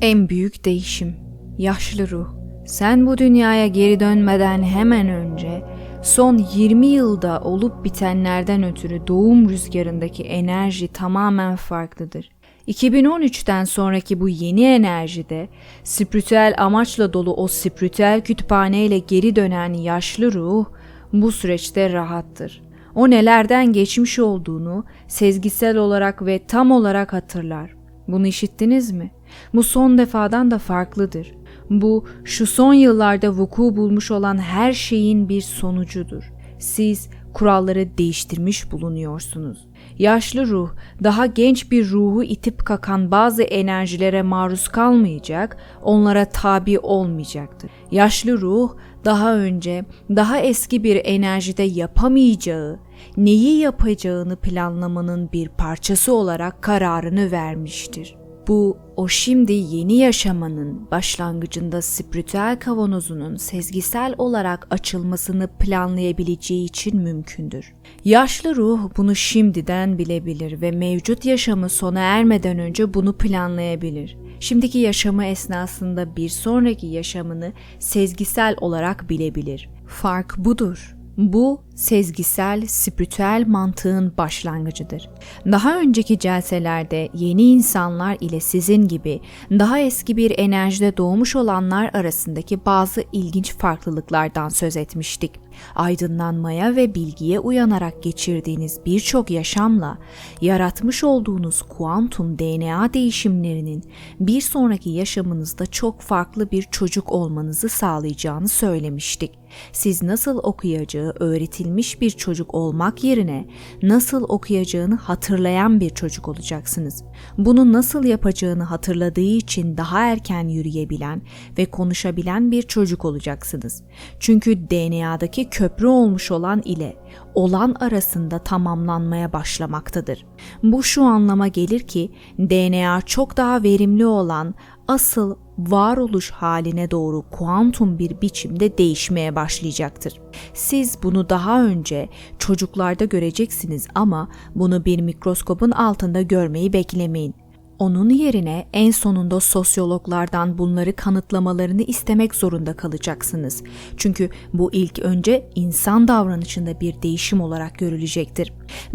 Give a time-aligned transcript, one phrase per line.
[0.00, 1.16] En büyük değişim.
[1.58, 2.28] Yaşlı ruh.
[2.66, 5.62] Sen bu dünyaya geri dönmeden hemen önce
[6.02, 12.30] son 20 yılda olup bitenlerden ötürü doğum rüzgarındaki enerji tamamen farklıdır.
[12.68, 15.48] 2013'ten sonraki bu yeni enerjide
[15.84, 20.66] spiritüel amaçla dolu o spiritüel kütüphaneyle geri dönen yaşlı ruh
[21.12, 22.62] bu süreçte rahattır.
[22.94, 27.74] O nelerden geçmiş olduğunu sezgisel olarak ve tam olarak hatırlar.
[28.08, 29.10] Bunu işittiniz mi?
[29.54, 31.34] Bu son defadan da farklıdır.
[31.70, 36.32] Bu şu son yıllarda vuku bulmuş olan her şeyin bir sonucudur.
[36.58, 39.68] Siz kuralları değiştirmiş bulunuyorsunuz.
[39.98, 40.70] Yaşlı ruh
[41.02, 47.70] daha genç bir ruhu itip kakan bazı enerjilere maruz kalmayacak, onlara tabi olmayacaktır.
[47.90, 48.74] Yaşlı ruh
[49.04, 52.78] daha önce daha eski bir enerjide yapamayacağı,
[53.16, 58.17] neyi yapacağını planlamanın bir parçası olarak kararını vermiştir.
[58.48, 67.74] Bu o şimdi yeni yaşamanın başlangıcında spiritüel kavanozunun sezgisel olarak açılmasını planlayabileceği için mümkündür.
[68.04, 74.16] Yaşlı ruh bunu şimdiden bilebilir ve mevcut yaşamı sona ermeden önce bunu planlayabilir.
[74.40, 79.70] Şimdiki yaşamı esnasında bir sonraki yaşamını sezgisel olarak bilebilir.
[79.86, 80.97] Fark budur.
[81.18, 85.10] Bu sezgisel, spiritüel mantığın başlangıcıdır.
[85.46, 92.64] Daha önceki celselerde yeni insanlar ile sizin gibi daha eski bir enerjide doğmuş olanlar arasındaki
[92.66, 95.32] bazı ilginç farklılıklardan söz etmiştik.
[95.74, 99.98] Aydınlanmaya ve bilgiye uyanarak geçirdiğiniz birçok yaşamla
[100.40, 103.84] yaratmış olduğunuz kuantum DNA değişimlerinin
[104.20, 109.37] bir sonraki yaşamınızda çok farklı bir çocuk olmanızı sağlayacağını söylemiştik.
[109.72, 113.48] Siz nasıl okuyacağı öğretilmiş bir çocuk olmak yerine
[113.82, 117.04] nasıl okuyacağını hatırlayan bir çocuk olacaksınız.
[117.38, 121.22] Bunu nasıl yapacağını hatırladığı için daha erken yürüyebilen
[121.58, 123.82] ve konuşabilen bir çocuk olacaksınız.
[124.20, 126.96] Çünkü DNA'daki köprü olmuş olan ile
[127.34, 130.26] olan arasında tamamlanmaya başlamaktadır.
[130.62, 134.54] Bu şu anlama gelir ki DNA çok daha verimli olan
[134.88, 140.20] asıl varoluş haline doğru kuantum bir biçimde değişmeye başlayacaktır.
[140.54, 147.34] Siz bunu daha önce çocuklarda göreceksiniz ama bunu bir mikroskopun altında görmeyi beklemeyin.
[147.78, 153.62] Onun yerine en sonunda sosyologlardan bunları kanıtlamalarını istemek zorunda kalacaksınız.
[153.96, 158.52] Çünkü bu ilk önce insan davranışında bir değişim olarak görülecektir.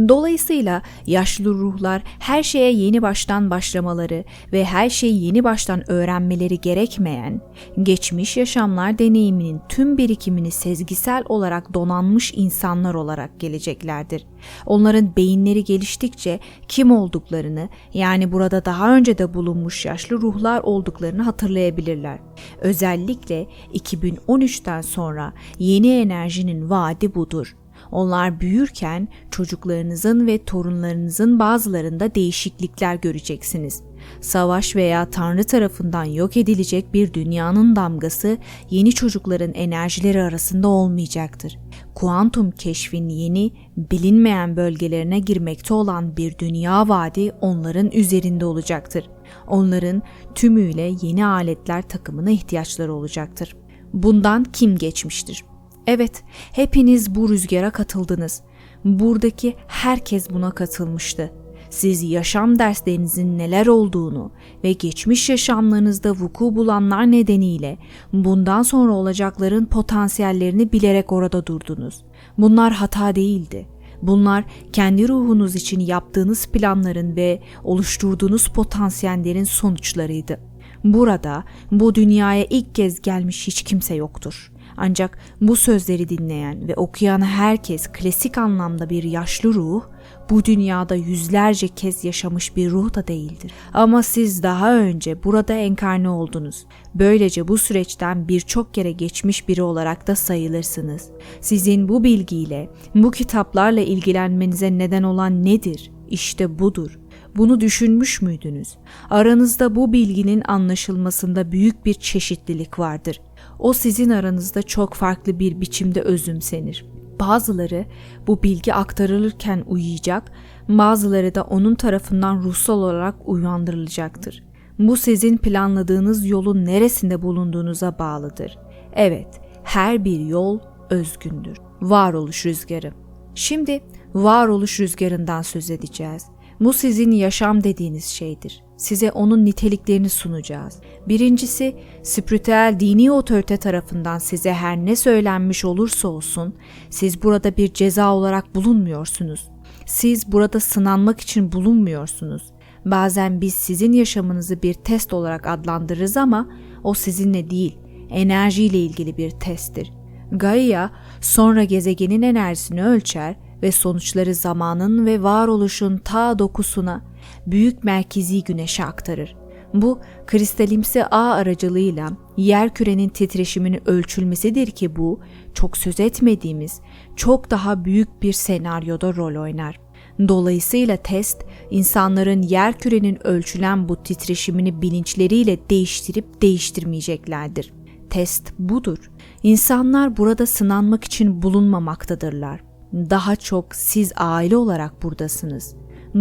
[0.09, 4.23] Dolayısıyla yaşlı ruhlar her şeye yeni baştan başlamaları
[4.53, 7.41] ve her şeyi yeni baştan öğrenmeleri gerekmeyen,
[7.83, 14.25] geçmiş yaşamlar deneyiminin tüm birikimini sezgisel olarak donanmış insanlar olarak geleceklerdir.
[14.65, 22.19] Onların beyinleri geliştikçe kim olduklarını yani burada daha önce de bulunmuş yaşlı ruhlar olduklarını hatırlayabilirler.
[22.61, 27.55] Özellikle 2013'ten sonra yeni enerjinin vaadi budur.
[27.93, 33.81] Onlar büyürken çocuklarınızın ve torunlarınızın bazılarında değişiklikler göreceksiniz.
[34.21, 38.37] Savaş veya Tanrı tarafından yok edilecek bir dünyanın damgası
[38.69, 41.59] yeni çocukların enerjileri arasında olmayacaktır.
[41.95, 49.09] Kuantum keşfin yeni, bilinmeyen bölgelerine girmekte olan bir dünya vaadi onların üzerinde olacaktır.
[49.47, 50.01] Onların
[50.35, 53.55] tümüyle yeni aletler takımına ihtiyaçları olacaktır.
[53.93, 55.43] Bundan kim geçmiştir?
[55.87, 58.41] Evet, hepiniz bu rüzgara katıldınız.
[58.85, 61.31] Buradaki herkes buna katılmıştı.
[61.69, 64.31] Siz yaşam derslerinizin neler olduğunu
[64.63, 67.77] ve geçmiş yaşamlarınızda vuku bulanlar nedeniyle
[68.13, 72.03] bundan sonra olacakların potansiyellerini bilerek orada durdunuz.
[72.37, 73.67] Bunlar hata değildi.
[74.01, 80.39] Bunlar kendi ruhunuz için yaptığınız planların ve oluşturduğunuz potansiyellerin sonuçlarıydı.
[80.83, 84.52] Burada bu dünyaya ilk kez gelmiş hiç kimse yoktur.
[84.77, 89.83] Ancak bu sözleri dinleyen ve okuyan herkes klasik anlamda bir yaşlı ruh,
[90.29, 93.51] bu dünyada yüzlerce kez yaşamış bir ruh da değildir.
[93.73, 96.65] Ama siz daha önce burada enkarne oldunuz.
[96.95, 101.09] Böylece bu süreçten birçok kere geçmiş biri olarak da sayılırsınız.
[101.41, 105.91] Sizin bu bilgiyle, bu kitaplarla ilgilenmenize neden olan nedir?
[106.09, 106.99] İşte budur.
[107.35, 108.77] Bunu düşünmüş müydünüz?
[109.09, 113.21] Aranızda bu bilginin anlaşılmasında büyük bir çeşitlilik vardır.
[113.63, 116.85] O sizin aranızda çok farklı bir biçimde özümsenir.
[117.19, 117.85] Bazıları
[118.27, 120.31] bu bilgi aktarılırken uyuyacak,
[120.69, 124.43] bazıları da onun tarafından ruhsal olarak uyandırılacaktır.
[124.79, 128.57] Bu sizin planladığınız yolun neresinde bulunduğunuza bağlıdır.
[128.93, 131.57] Evet, her bir yol özgündür.
[131.81, 132.93] Varoluş rüzgarı.
[133.35, 133.83] Şimdi
[134.13, 136.25] varoluş rüzgarından söz edeceğiz.
[136.63, 138.63] Bu sizin yaşam dediğiniz şeydir.
[138.77, 140.79] Size onun niteliklerini sunacağız.
[141.07, 146.55] Birincisi, spiritüel dini otorite tarafından size her ne söylenmiş olursa olsun,
[146.89, 149.49] siz burada bir ceza olarak bulunmuyorsunuz.
[149.85, 152.43] Siz burada sınanmak için bulunmuyorsunuz.
[152.85, 156.49] Bazen biz sizin yaşamınızı bir test olarak adlandırırız ama
[156.83, 157.77] o sizinle değil,
[158.09, 159.91] enerjiyle ilgili bir testtir.
[160.31, 160.89] Gaia
[161.21, 167.01] sonra gezegenin enerjisini ölçer ve sonuçları zamanın ve varoluşun ta dokusuna,
[167.47, 169.35] büyük merkezi güneşe aktarır.
[169.73, 175.19] Bu kristalimsi ağ aracılığıyla yer kürenin titreşimini ölçülmesidir ki bu
[175.53, 176.81] çok söz etmediğimiz
[177.15, 179.79] çok daha büyük bir senaryoda rol oynar.
[180.27, 187.73] Dolayısıyla test insanların yer kürenin ölçülen bu titreşimini bilinçleriyle değiştirip değiştirmeyeceklerdir.
[188.09, 189.11] Test budur.
[189.43, 192.72] İnsanlar burada sınanmak için bulunmamaktadırlar.
[192.93, 195.75] Daha çok siz aile olarak buradasınız.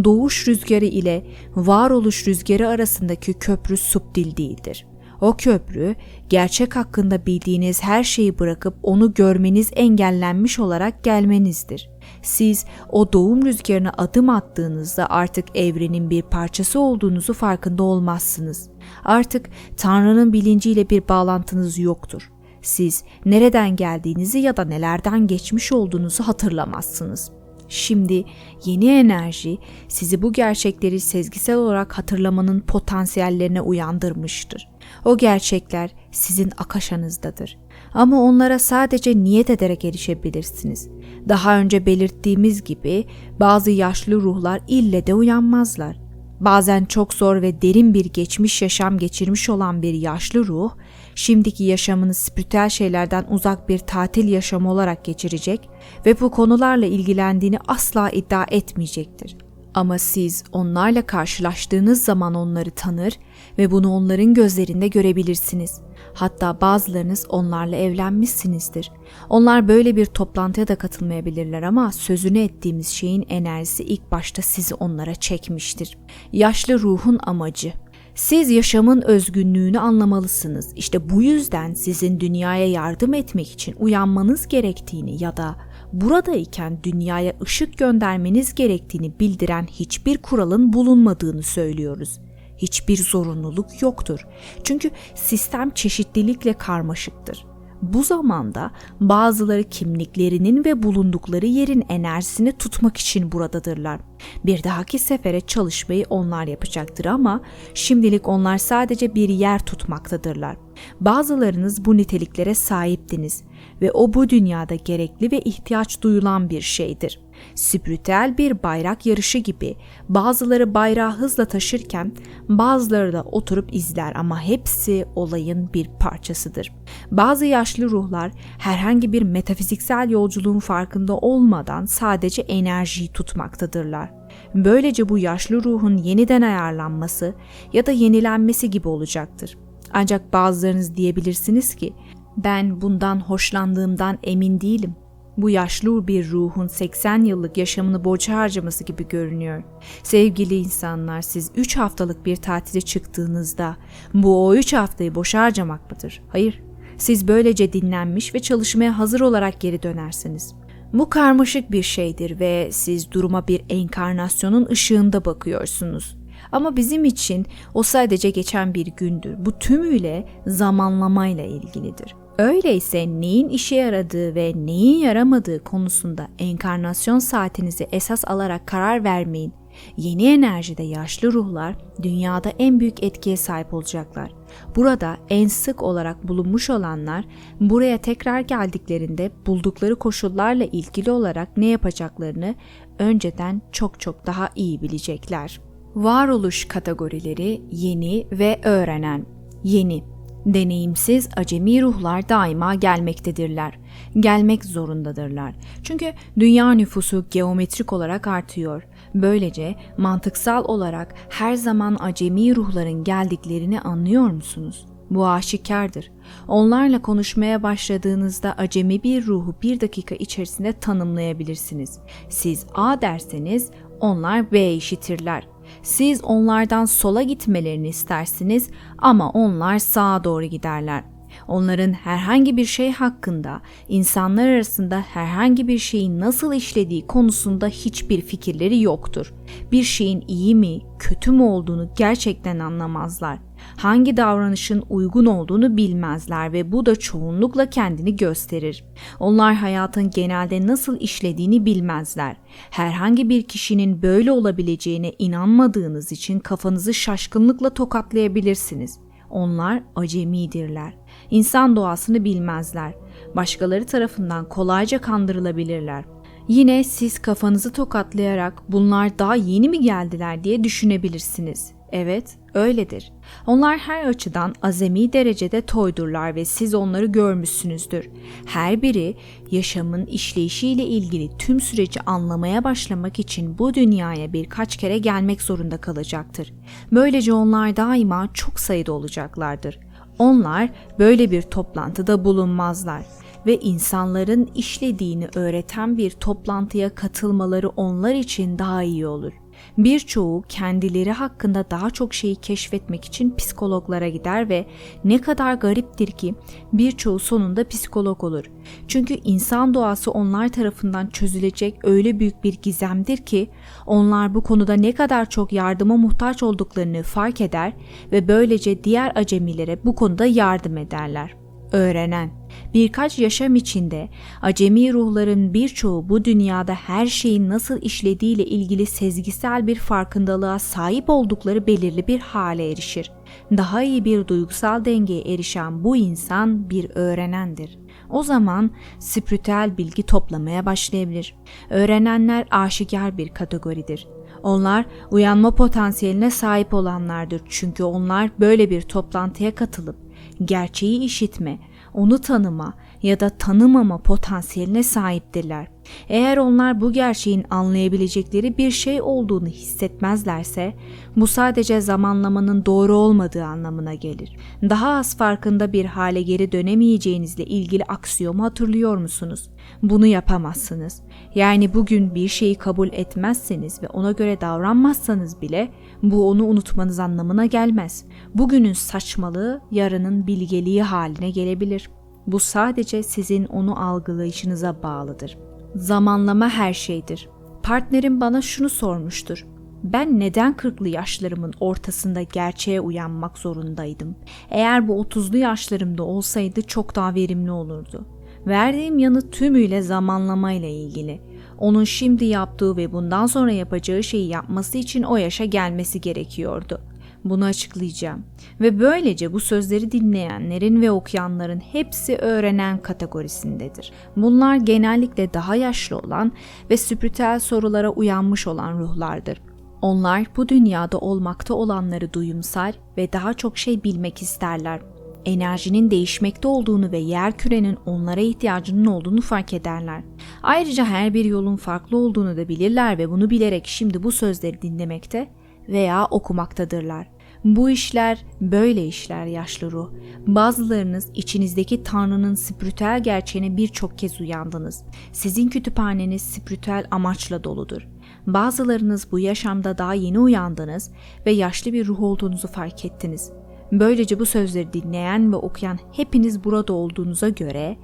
[0.05, 4.87] Doğuş rüzgarı ile varoluş rüzgarı arasındaki köprü subdil değildir.
[5.21, 5.95] O köprü,
[6.29, 11.91] gerçek hakkında bildiğiniz her şeyi bırakıp onu görmeniz engellenmiş olarak gelmenizdir.
[12.23, 18.71] Siz o doğum rüzgarına adım attığınızda artık evrenin bir parçası olduğunuzu farkında olmazsınız.
[19.05, 22.32] Artık Tanrı'nın bilinciyle bir bağlantınız yoktur.
[22.63, 27.31] Siz nereden geldiğinizi ya da nelerden geçmiş olduğunuzu hatırlamazsınız.
[27.69, 28.25] Şimdi
[28.65, 34.69] yeni enerji sizi bu gerçekleri sezgisel olarak hatırlamanın potansiyellerine uyandırmıştır.
[35.05, 37.59] O gerçekler sizin akaşanızdadır.
[37.95, 40.89] Ama onlara sadece niyet ederek erişebilirsiniz.
[41.29, 43.05] Daha önce belirttiğimiz gibi
[43.41, 46.03] bazı yaşlı ruhlar ille de uyanmazlar.
[46.41, 50.71] Bazen çok zor ve derin bir geçmiş yaşam geçirmiş olan bir yaşlı ruh,
[51.15, 55.69] şimdiki yaşamını spiritüel şeylerden uzak bir tatil yaşamı olarak geçirecek
[56.07, 59.37] ve bu konularla ilgilendiğini asla iddia etmeyecektir.
[59.75, 63.19] Ama siz onlarla karşılaştığınız zaman onları tanır
[63.59, 65.81] ve bunu onların gözlerinde görebilirsiniz.
[66.15, 68.91] Hatta bazılarınız onlarla evlenmişsinizdir.
[69.29, 75.15] Onlar böyle bir toplantıya da katılmayabilirler ama sözünü ettiğimiz şeyin enerjisi ilk başta sizi onlara
[75.15, 75.99] çekmiştir.
[76.33, 77.73] Yaşlı ruhun amacı
[78.15, 80.73] siz yaşamın özgünlüğünü anlamalısınız.
[80.77, 85.57] İşte bu yüzden sizin dünyaya yardım etmek için uyanmanız gerektiğini ya da
[85.93, 92.21] buradayken dünyaya ışık göndermeniz gerektiğini bildiren hiçbir kuralın bulunmadığını söylüyoruz.
[92.59, 94.27] Hiçbir zorunluluk yoktur.
[94.65, 97.52] Çünkü sistem çeşitlilikle karmaşıktır.
[97.83, 98.71] Bu zamanda
[99.01, 104.01] bazıları kimliklerinin ve bulundukları yerin enerjisini tutmak için buradadırlar.
[104.45, 107.41] Bir dahaki sefere çalışmayı onlar yapacaktır ama
[107.75, 110.57] şimdilik onlar sadece bir yer tutmaktadırlar.
[111.01, 113.43] Bazılarınız bu niteliklere sahiptiniz
[113.83, 117.21] ve o bu dünyada gerekli ve ihtiyaç duyulan bir şeydir.
[117.55, 119.77] Spiritüel bir bayrak yarışı gibi
[120.09, 122.13] bazıları bayrağı hızla taşırken
[122.49, 126.73] bazıları da oturup izler ama hepsi olayın bir parçasıdır.
[127.11, 134.11] Bazı yaşlı ruhlar herhangi bir metafiziksel yolculuğun farkında olmadan sadece enerjiyi tutmaktadırlar.
[134.55, 137.35] Böylece bu yaşlı ruhun yeniden ayarlanması
[137.73, 139.57] ya da yenilenmesi gibi olacaktır.
[139.93, 141.93] Ancak bazılarınız diyebilirsiniz ki
[142.37, 144.95] ben bundan hoşlandığımdan emin değilim.
[145.37, 149.63] Bu yaşlı bir ruhun 80 yıllık yaşamını boşa harcaması gibi görünüyor.
[150.03, 153.77] Sevgili insanlar siz 3 haftalık bir tatile çıktığınızda
[154.15, 156.23] bu o 3 haftayı boşa harcamak mıdır?
[156.29, 156.63] Hayır.
[156.99, 160.55] Siz böylece dinlenmiş ve çalışmaya hazır olarak geri dönersiniz.
[160.93, 166.17] Bu karmaşık bir şeydir ve siz duruma bir enkarnasyonun ışığında bakıyorsunuz.
[166.53, 169.35] Ama bizim için o sadece geçen bir gündür.
[169.39, 172.15] Bu tümüyle zamanlamayla ilgilidir.
[172.39, 179.53] Öyleyse neyin işe yaradığı ve neyin yaramadığı konusunda enkarnasyon saatinizi esas alarak karar vermeyin.
[179.97, 184.33] Yeni enerjide yaşlı ruhlar dünyada en büyük etkiye sahip olacaklar.
[184.77, 187.25] Burada en sık olarak bulunmuş olanlar
[187.61, 192.55] buraya tekrar geldiklerinde buldukları koşullarla ilgili olarak ne yapacaklarını
[192.99, 195.61] önceden çok çok daha iyi bilecekler.
[195.95, 199.27] Varoluş kategorileri yeni ve öğrenen.
[199.65, 200.12] Yeni
[200.47, 203.79] Deneyimsiz acemi ruhlar daima gelmektedirler.
[204.21, 205.55] Gelmek zorundadırlar.
[205.83, 208.83] Çünkü dünya nüfusu geometrik olarak artıyor.
[209.15, 214.87] Böylece mantıksal olarak her zaman acemi ruhların geldiklerini anlıyor musunuz?
[215.11, 216.11] Bu aşikardır.
[216.49, 221.99] Onlarla konuşmaya başladığınızda acemi bir ruhu bir dakika içerisinde tanımlayabilirsiniz.
[222.29, 223.71] Siz A derseniz
[224.01, 225.52] onlar B işitirler.
[225.83, 231.05] Siz onlardan sola gitmelerini istersiniz ama onlar sağa doğru giderler.
[231.49, 238.81] Onların herhangi bir şey hakkında insanlar arasında herhangi bir şeyin nasıl işlediği konusunda hiçbir fikirleri
[238.81, 239.35] yoktur.
[239.73, 243.39] Bir şeyin iyi mi, kötü mü olduğunu gerçekten anlamazlar.
[243.77, 248.85] Hangi davranışın uygun olduğunu bilmezler ve bu da çoğunlukla kendini gösterir.
[249.21, 252.37] Onlar hayatın genelde nasıl işlediğini bilmezler.
[252.71, 258.99] Herhangi bir kişinin böyle olabileceğine inanmadığınız için kafanızı şaşkınlıkla tokatlayabilirsiniz.
[259.31, 260.95] Onlar acemidirler.
[261.31, 262.95] İnsan doğasını bilmezler.
[263.37, 266.05] Başkaları tarafından kolayca kandırılabilirler.
[266.49, 271.73] Yine siz kafanızı tokatlayarak bunlar daha yeni mi geldiler diye düşünebilirsiniz.
[271.93, 273.13] Evet, öyledir.
[273.47, 278.11] Onlar her açıdan azami derecede toydurlar ve siz onları görmüşsünüzdür.
[278.47, 279.17] Her biri
[279.51, 286.53] yaşamın işleyişiyle ilgili tüm süreci anlamaya başlamak için bu dünyaya birkaç kere gelmek zorunda kalacaktır.
[286.93, 289.79] Böylece onlar daima çok sayıda olacaklardır.
[290.19, 293.03] Onlar böyle bir toplantıda bulunmazlar
[293.47, 299.42] ve insanların işlediğini öğreten bir toplantıya katılmaları onlar için daha iyi olur.
[299.79, 304.67] Birçoğu kendileri hakkında daha çok şeyi keşfetmek için psikologlara gider ve
[305.05, 306.35] ne kadar gariptir ki
[306.73, 308.45] birçoğu sonunda psikolog olur.
[308.89, 313.51] Çünkü insan doğası onlar tarafından çözülecek öyle büyük bir gizemdir ki
[313.87, 317.73] onlar bu konuda ne kadar çok yardıma muhtaç olduklarını fark eder
[318.13, 321.42] ve böylece diğer acemilere bu konuda yardım ederler
[321.73, 322.31] öğrenen.
[322.75, 324.09] Birkaç yaşam içinde
[324.43, 331.67] acemi ruhların birçoğu bu dünyada her şeyin nasıl işlediğiyle ilgili sezgisel bir farkındalığa sahip oldukları
[331.67, 333.11] belirli bir hale erişir.
[333.57, 337.79] Daha iyi bir duygusal dengeye erişen bu insan bir öğrenendir.
[338.11, 341.35] O zaman spiritüel bilgi toplamaya başlayabilir.
[341.71, 344.07] Öğrenenler aşikar bir kategoridir.
[344.43, 349.97] Onlar uyanma potansiyeline sahip olanlardır çünkü onlar böyle bir toplantıya katılıp
[350.45, 351.59] gerçeği işitme,
[351.95, 355.67] onu tanıma ya da tanımama potansiyeline sahiptirler.
[356.09, 360.75] Eğer onlar bu gerçeğin anlayabilecekleri bir şey olduğunu hissetmezlerse
[361.17, 364.37] bu sadece zamanlamanın doğru olmadığı anlamına gelir.
[364.63, 369.51] Daha az farkında bir hale geri dönemeyeceğinizle ilgili aksiyomu hatırlıyor musunuz?
[369.83, 371.03] Bunu yapamazsınız.
[371.35, 375.73] Yani bugün bir şeyi kabul etmezseniz ve ona göre davranmazsanız bile
[376.03, 378.05] bu onu unutmanız anlamına gelmez.
[378.35, 381.91] Bugünün saçmalığı yarının bilgeliği haline gelebilir.
[382.27, 385.39] Bu sadece sizin onu algılayışınıza bağlıdır.
[385.75, 387.29] Zamanlama her şeydir.
[387.63, 389.47] Partnerim bana şunu sormuştur.
[389.85, 394.17] Ben neden 40'lı yaşlarımın ortasında gerçeğe uyanmak zorundaydım?
[394.51, 398.07] Eğer bu 30'lu yaşlarımda olsaydı çok daha verimli olurdu.
[398.47, 401.21] Verdiğim yanıt tümüyle zamanlama ile ilgili.
[401.59, 406.81] Onun şimdi yaptığı ve bundan sonra yapacağı şeyi yapması için o yaşa gelmesi gerekiyordu.
[407.25, 408.25] Bunu açıklayacağım.
[408.61, 413.93] Ve böylece bu sözleri dinleyenlerin ve okuyanların hepsi öğrenen kategorisindedir.
[414.17, 416.33] Bunlar genellikle daha yaşlı olan
[416.71, 419.39] ve spiritüel sorulara uyanmış olan ruhlardır.
[419.83, 424.81] Onlar bu dünyada olmakta olanları duyumsar ve daha çok şey bilmek isterler.
[425.25, 430.03] Enerjinin değişmekte olduğunu ve yer kürenin onlara ihtiyacının olduğunu fark ederler.
[430.43, 435.29] Ayrıca her bir yolun farklı olduğunu da bilirler ve bunu bilerek şimdi bu sözleri dinlemekte
[435.69, 437.09] veya okumaktadırlar.
[437.45, 439.91] Bu işler böyle işler yaşlı ruh.
[440.27, 444.85] Bazılarınız içinizdeki Tanrı'nın spiritüel gerçeğine birçok kez uyandınız.
[445.13, 447.89] Sizin kütüphaneniz spiritüel amaçla doludur.
[448.27, 450.91] Bazılarınız bu yaşamda daha yeni uyandınız
[451.27, 453.33] ve yaşlı bir ruh olduğunuzu fark ettiniz.
[453.73, 457.77] Böylece bu sözleri dinleyen ve okuyan hepiniz burada olduğunuza göre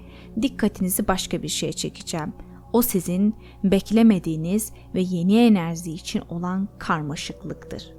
[0.43, 2.33] dikkatinizi başka bir şeye çekeceğim.
[2.79, 7.98] O sizin beklemediğiniz ve yeni enerji için olan karmaşıklıktır.